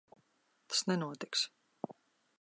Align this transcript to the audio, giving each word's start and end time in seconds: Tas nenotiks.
Tas 0.69 0.81
nenotiks. 0.89 1.47